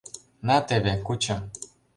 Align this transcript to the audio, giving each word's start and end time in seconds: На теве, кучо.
На 0.47 0.57
теве, 0.67 0.93
кучо. 1.05 1.37